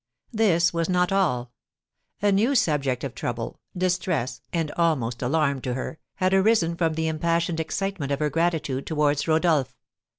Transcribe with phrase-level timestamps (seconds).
[0.33, 1.51] This was not all.
[2.23, 7.07] A new subject of trouble, distress, and almost alarm to her, had arisen from the
[7.07, 9.75] impassioned excitement of her gratitude towards Rodolph.